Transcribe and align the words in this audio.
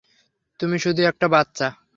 তুমি 0.59 0.77
শুধু 0.79 1.01
একটা 1.03 1.27
বাচ্চা। 1.27 1.67